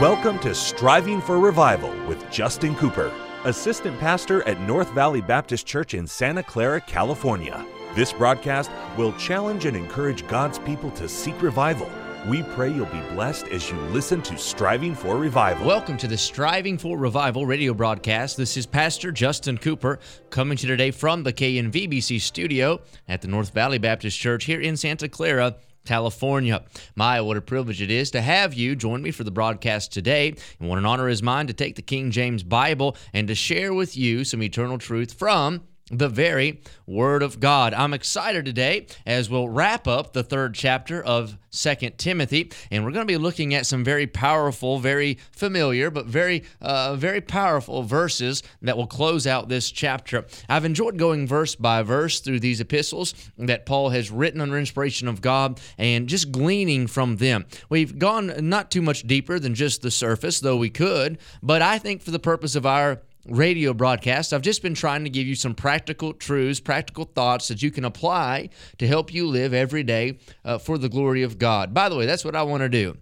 [0.00, 5.94] Welcome to Striving for Revival with Justin Cooper, Assistant Pastor at North Valley Baptist Church
[5.94, 7.66] in Santa Clara, California.
[7.96, 11.90] This broadcast will challenge and encourage God's people to seek revival.
[12.28, 15.66] We pray you'll be blessed as you listen to Striving for Revival.
[15.66, 18.36] Welcome to the Striving for Revival radio broadcast.
[18.36, 19.98] This is Pastor Justin Cooper
[20.30, 24.60] coming to you today from the KNVBC studio at the North Valley Baptist Church here
[24.60, 25.56] in Santa Clara.
[25.88, 26.62] California.
[26.96, 30.34] My, what a privilege it is to have you join me for the broadcast today.
[30.60, 33.72] And what an honor is mine to take the King James Bible and to share
[33.72, 37.74] with you some eternal truth from the very Word of God.
[37.74, 42.92] I'm excited today as we'll wrap up the third chapter of Second Timothy, and we're
[42.92, 47.82] going to be looking at some very powerful, very familiar, but very, uh, very powerful
[47.82, 50.26] verses that will close out this chapter.
[50.48, 55.08] I've enjoyed going verse by verse through these epistles that Paul has written under inspiration
[55.08, 57.46] of God and just gleaning from them.
[57.70, 61.78] We've gone not too much deeper than just the surface, though we could, but I
[61.78, 65.34] think for the purpose of our radio broadcast, I've just been trying to give you
[65.34, 70.18] some practical truths, practical thoughts that you can apply to help you live every day
[70.44, 71.74] uh, for the glory of God.
[71.74, 72.96] By the way, that's what I want to do.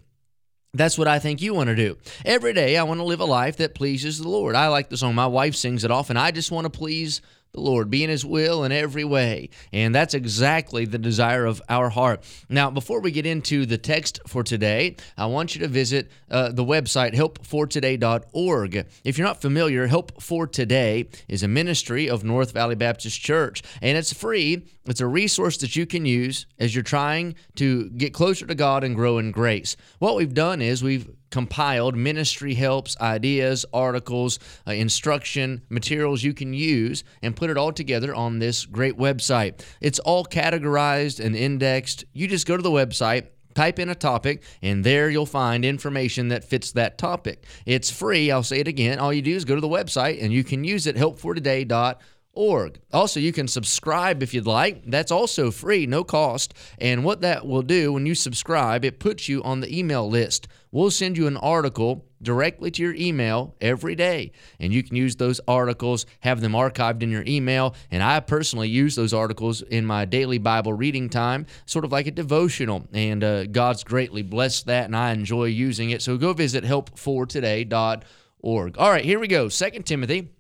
[0.75, 1.97] That's what I think you want to do.
[2.25, 4.55] Every day, I want to live a life that pleases the Lord.
[4.55, 5.15] I like the song.
[5.15, 6.17] My wife sings it often.
[6.17, 7.23] I just want to please
[7.57, 9.51] the Lord, be in His will in every way.
[9.73, 12.23] And that's exactly the desire of our heart.
[12.49, 16.53] Now, before we get into the text for today, I want you to visit uh,
[16.53, 18.87] the website helpfortoday.org.
[19.05, 23.63] If you're not familiar, Help for Today is a ministry of North Valley Baptist Church,
[23.83, 24.67] and it's free.
[24.85, 28.85] It's a resource that you can use as you're trying to get closer to God
[28.85, 29.77] and grow in grace.
[29.99, 36.53] What we've done is we've compiled ministry helps, ideas, articles, uh, instruction, materials you can
[36.53, 39.65] use, and put it all together on this great website.
[39.81, 42.05] It's all categorized and indexed.
[42.13, 46.29] You just go to the website, type in a topic, and there you'll find information
[46.29, 47.45] that fits that topic.
[47.65, 48.31] It's free.
[48.31, 48.99] I'll say it again.
[48.99, 51.97] All you do is go to the website, and you can use it helpfortoday.org
[52.37, 52.79] org.
[52.93, 54.85] Also, you can subscribe if you'd like.
[54.87, 56.55] That's also free, no cost.
[56.79, 60.47] And what that will do when you subscribe, it puts you on the email list.
[60.71, 64.33] We'll send you an article directly to your email every day.
[64.61, 67.75] And you can use those articles, have them archived in your email.
[67.91, 72.07] And I personally use those articles in my daily Bible reading time, sort of like
[72.07, 72.87] a devotional.
[72.93, 76.03] And uh, God's greatly blessed that, and I enjoy using it.
[76.03, 78.79] So go visit helpfortoday.org.
[78.79, 79.49] All right, here we go.
[79.49, 80.36] Second Timothy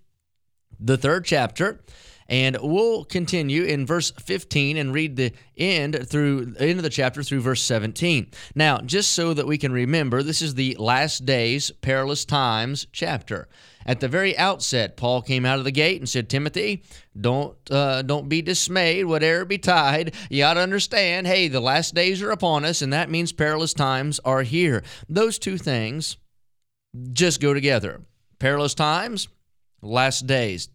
[0.78, 1.80] the third chapter.
[2.28, 7.22] And we'll continue in verse 15 and read the end through end of the chapter
[7.22, 8.32] through verse 17.
[8.54, 13.48] Now, just so that we can remember, this is the last days, perilous times chapter.
[13.86, 16.82] At the very outset, Paul came out of the gate and said, "Timothy,
[17.18, 19.06] don't uh, don't be dismayed.
[19.06, 21.28] Whatever betide, you ought to understand.
[21.28, 24.82] Hey, the last days are upon us, and that means perilous times are here.
[25.08, 26.16] Those two things
[27.12, 28.00] just go together.
[28.40, 29.28] Perilous times,
[29.82, 30.68] last days.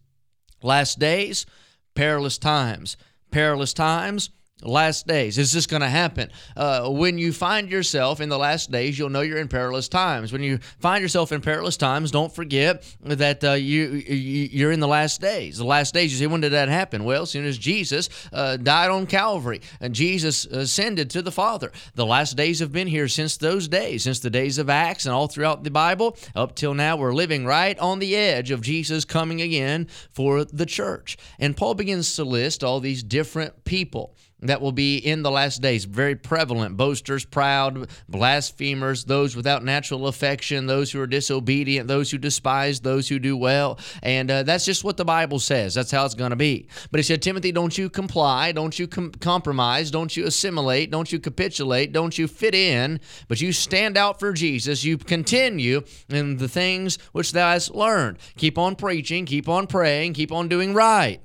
[0.62, 1.46] Last days,
[1.94, 2.96] perilous times.
[3.30, 4.30] Perilous times,
[4.62, 5.38] last days.
[5.38, 6.30] Is this going to happen?
[6.56, 10.32] Uh, when you find yourself in the last days, you'll know you're in perilous times.
[10.32, 14.80] When you find yourself in perilous times, don't forget that uh, you, you are in
[14.80, 15.58] the last days.
[15.58, 16.12] The last days.
[16.12, 17.04] You say, when did that happen?
[17.04, 21.72] Well, as soon as Jesus uh, died on Calvary and Jesus ascended to the Father,
[21.94, 25.14] the last days have been here since those days, since the days of Acts and
[25.14, 26.96] all throughout the Bible up till now.
[26.96, 31.16] We're living right on the edge of Jesus coming again for the church.
[31.38, 35.62] And Paul begins to list all these different people that will be in the last
[35.62, 35.84] days.
[35.84, 42.18] Very prevalent boasters, proud, blasphemers, those without natural affection, those who are disobedient, those who
[42.18, 43.78] despise those who do well.
[44.02, 45.74] And uh, that's just what the Bible says.
[45.74, 46.68] That's how it's going to be.
[46.90, 51.12] But he said, Timothy, don't you comply, don't you com- compromise, don't you assimilate, don't
[51.12, 54.84] you capitulate, don't you fit in, but you stand out for Jesus.
[54.84, 58.18] You continue in the things which thou hast learned.
[58.36, 61.20] Keep on preaching, keep on praying, keep on doing right.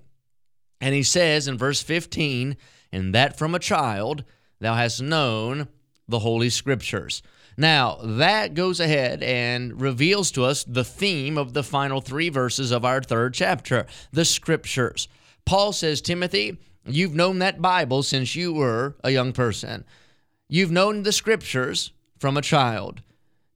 [0.80, 2.56] And he says in verse 15,
[2.92, 4.24] and that from a child
[4.60, 5.68] thou hast known
[6.08, 7.22] the Holy Scriptures.
[7.58, 12.72] Now, that goes ahead and reveals to us the theme of the final three verses
[12.72, 15.08] of our third chapter the Scriptures.
[15.46, 19.86] Paul says, Timothy, you've known that Bible since you were a young person.
[20.48, 23.02] You've known the Scriptures from a child.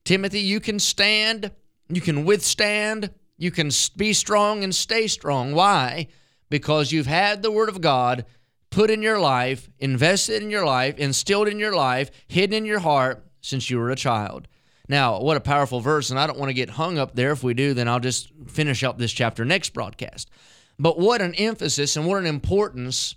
[0.04, 1.52] Timothy, you can stand,
[1.88, 5.52] you can withstand, you can be strong and stay strong.
[5.52, 6.08] Why?
[6.50, 8.24] Because you've had the Word of God
[8.72, 12.80] put in your life, invested in your life, instilled in your life, hidden in your
[12.80, 14.48] heart since you were a child.
[14.88, 17.30] Now, what a powerful verse, and I don't want to get hung up there.
[17.30, 20.28] If we do, then I'll just finish up this chapter next broadcast.
[20.78, 23.14] But what an emphasis and what an importance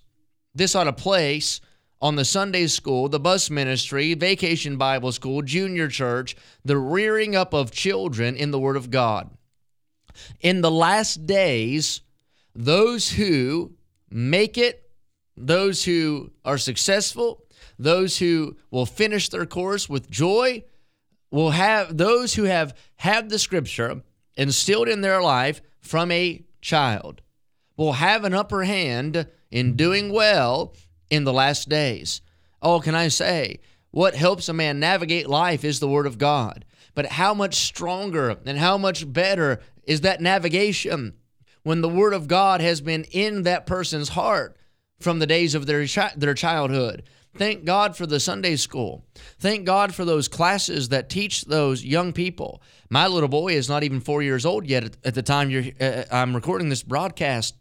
[0.54, 1.62] this ought to place
[2.02, 7.54] on the Sunday school, the bus ministry, vacation Bible school, junior church, the rearing up
[7.54, 9.30] of children in the Word of God.
[10.42, 12.02] In the last days,
[12.54, 13.74] those who
[14.10, 14.85] make it,
[15.38, 17.44] those who are successful,
[17.78, 20.64] those who will finish their course with joy,
[21.32, 24.02] will have those who have had the scripture
[24.38, 27.22] instilled in their life from a child
[27.78, 30.74] will have an upper hand in doing well
[31.10, 32.22] in the last days.
[32.62, 33.60] Oh, can I say,
[33.92, 36.66] what helps a man navigate life is the Word of God.
[36.94, 41.14] But how much stronger and how much better is that navigation
[41.64, 44.58] when the Word of God has been in that person's heart
[45.00, 47.04] from the days of their, chi- their childhood?
[47.38, 49.04] Thank God for the Sunday school.
[49.40, 52.62] Thank God for those classes that teach those young people.
[52.90, 55.52] My little boy is not even four years old yet at, at the time
[55.82, 57.56] uh, I'm recording this broadcast.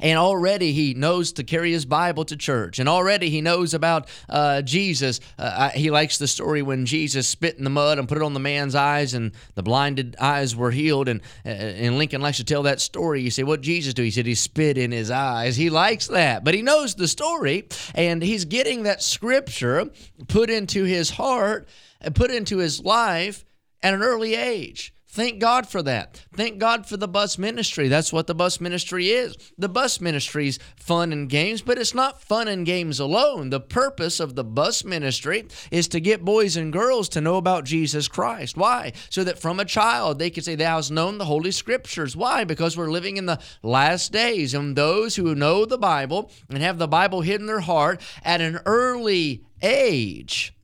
[0.00, 2.78] And already he knows to carry his Bible to church.
[2.78, 5.20] And already he knows about uh, Jesus.
[5.38, 8.34] Uh, he likes the story when Jesus spit in the mud and put it on
[8.34, 11.08] the man's eyes, and the blinded eyes were healed.
[11.08, 13.20] And, uh, and Lincoln likes to tell that story.
[13.22, 14.02] You say, What Jesus do?
[14.02, 15.56] He said, He spit in his eyes.
[15.56, 16.44] He likes that.
[16.44, 19.90] But he knows the story, and he's getting that scripture
[20.28, 21.68] put into his heart
[22.00, 23.44] and put into his life
[23.82, 24.94] at an early age.
[25.14, 26.26] Thank God for that.
[26.34, 27.86] Thank God for the bus ministry.
[27.86, 29.36] That's what the bus ministry is.
[29.56, 33.50] The bus ministry is fun and games, but it's not fun and games alone.
[33.50, 37.62] The purpose of the bus ministry is to get boys and girls to know about
[37.64, 38.56] Jesus Christ.
[38.56, 38.92] Why?
[39.08, 42.16] So that from a child they can say, Thou hast known the Holy Scriptures.
[42.16, 42.42] Why?
[42.42, 46.78] Because we're living in the last days, and those who know the Bible and have
[46.78, 50.56] the Bible hidden in their heart at an early age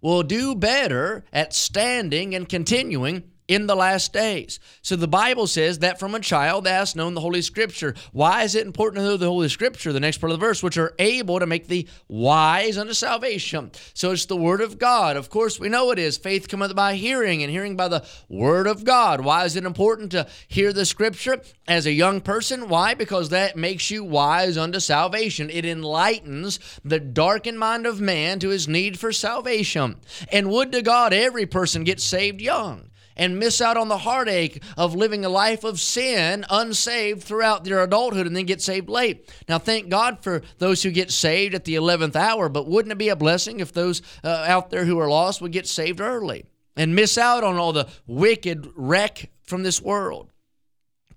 [0.00, 4.60] will do better at standing and continuing in the last days.
[4.82, 7.94] So the Bible says that from a child thou hast known the Holy Scripture.
[8.12, 9.92] Why is it important to know the Holy Scripture?
[9.92, 13.72] The next part of the verse, which are able to make thee wise unto salvation.
[13.94, 15.16] So it's the Word of God.
[15.16, 16.16] Of course, we know it is.
[16.16, 19.22] Faith cometh by hearing, and hearing by the Word of God.
[19.22, 22.68] Why is it important to hear the Scripture as a young person?
[22.68, 22.94] Why?
[22.94, 25.50] Because that makes you wise unto salvation.
[25.50, 29.96] It enlightens the darkened mind of man to his need for salvation.
[30.30, 34.62] And would to God every person get saved young and miss out on the heartache
[34.76, 39.32] of living a life of sin unsaved throughout their adulthood and then get saved late.
[39.48, 42.98] Now, thank God for those who get saved at the 11th hour, but wouldn't it
[42.98, 46.44] be a blessing if those uh, out there who are lost would get saved early
[46.76, 50.32] and miss out on all the wicked wreck from this world?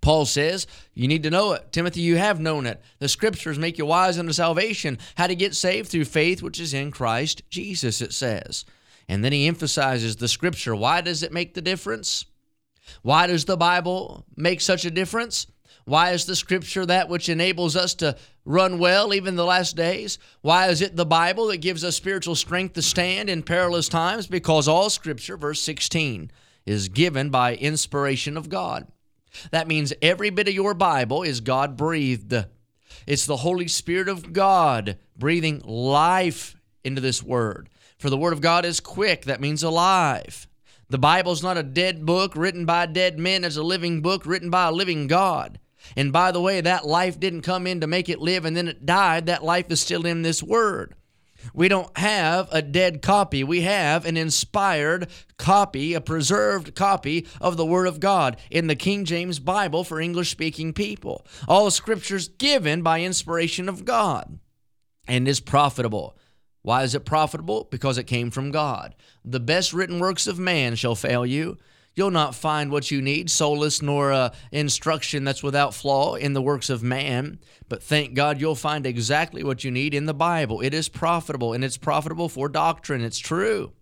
[0.06, 1.72] Paul says, you need to know it.
[1.72, 2.80] Timothy, you have known it.
[3.00, 5.00] The scriptures make you wise unto salvation.
[5.16, 8.66] How to get saved through faith, which is in Christ Jesus, it says.
[9.08, 10.76] And then he emphasizes the scripture.
[10.76, 12.26] Why does it make the difference?
[13.02, 15.48] Why does the Bible make such a difference?
[15.86, 20.18] Why is the scripture that which enables us to run well even the last days?
[20.42, 24.26] Why is it the Bible that gives us spiritual strength to stand in perilous times?
[24.26, 26.32] Because all scripture, verse 16,
[26.66, 28.88] is given by inspiration of God.
[29.52, 32.34] That means every bit of your Bible is God breathed.
[33.06, 37.70] It's the Holy Spirit of God breathing life into this word.
[37.98, 40.48] For the Word of God is quick, that means alive.
[40.90, 44.26] The Bible is not a dead book written by dead men, it's a living book
[44.26, 45.60] written by a living God.
[45.96, 48.68] And by the way, that life didn't come in to make it live and then
[48.68, 49.28] it died.
[49.28, 50.96] That life is still in this Word.
[51.54, 53.44] We don't have a dead copy.
[53.44, 58.76] We have an inspired copy, a preserved copy of the Word of God in the
[58.76, 61.26] King James Bible for English speaking people.
[61.48, 64.40] All scriptures given by inspiration of God
[65.08, 66.18] and is profitable
[66.66, 67.68] why is it profitable?
[67.70, 68.96] Because it came from God.
[69.24, 71.60] The best written works of man shall fail you.
[71.94, 76.42] You'll not find what you need, solace nor uh, instruction that's without flaw in the
[76.42, 77.38] works of man.
[77.70, 80.62] But thank God you'll find exactly what you need in the Bible.
[80.62, 83.04] It is profitable, and it's profitable for doctrine.
[83.04, 83.74] It's true.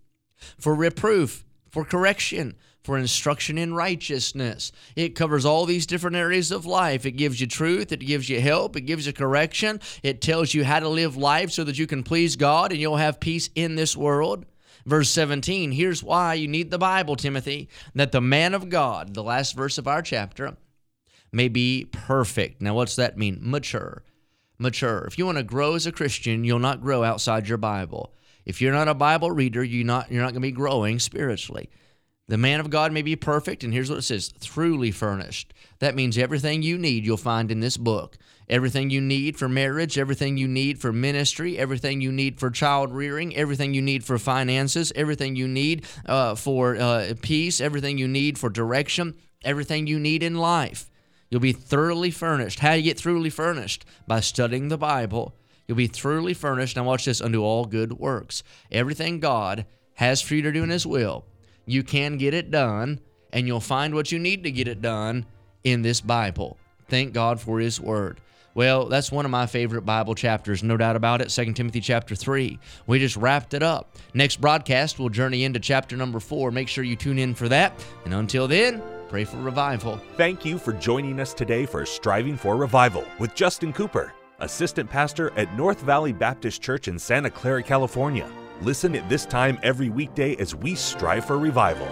[0.58, 1.42] For reproof,
[1.74, 2.54] for correction,
[2.84, 4.70] for instruction in righteousness.
[4.94, 7.04] It covers all these different areas of life.
[7.04, 10.64] It gives you truth, it gives you help, it gives you correction, it tells you
[10.64, 13.74] how to live life so that you can please God and you'll have peace in
[13.74, 14.46] this world.
[14.86, 19.24] Verse 17, here's why you need the Bible, Timothy, that the man of God, the
[19.24, 20.56] last verse of our chapter,
[21.32, 22.62] may be perfect.
[22.62, 23.38] Now, what's that mean?
[23.40, 24.04] Mature.
[24.58, 25.06] Mature.
[25.06, 28.14] If you want to grow as a Christian, you'll not grow outside your Bible.
[28.44, 31.70] If you're not a Bible reader, you're not, you're not going to be growing spiritually.
[32.26, 35.52] The man of God may be perfect, and here's what it says truly furnished.
[35.80, 38.16] That means everything you need you'll find in this book.
[38.48, 42.92] Everything you need for marriage, everything you need for ministry, everything you need for child
[42.92, 48.08] rearing, everything you need for finances, everything you need uh, for uh, peace, everything you
[48.08, 50.90] need for direction, everything you need in life.
[51.30, 52.60] You'll be thoroughly furnished.
[52.60, 53.84] How do you get thoroughly furnished?
[54.06, 55.34] By studying the Bible
[55.66, 56.76] You'll be thoroughly furnished.
[56.76, 58.42] Now, watch this unto all good works.
[58.70, 61.24] Everything God has for you to do in His will,
[61.66, 63.00] you can get it done,
[63.32, 65.26] and you'll find what you need to get it done
[65.62, 66.58] in this Bible.
[66.88, 68.20] Thank God for His Word.
[68.54, 71.28] Well, that's one of my favorite Bible chapters, no doubt about it.
[71.28, 72.58] 2 Timothy chapter 3.
[72.86, 73.96] We just wrapped it up.
[74.14, 76.52] Next broadcast, we'll journey into chapter number 4.
[76.52, 77.84] Make sure you tune in for that.
[78.04, 80.00] And until then, pray for revival.
[80.16, 85.30] Thank you for joining us today for Striving for Revival with Justin Cooper, Assistant Pastor
[85.38, 88.28] at North Valley Baptist Church in Santa Clara, California.
[88.62, 91.88] Listen at this time every weekday as we strive for revival.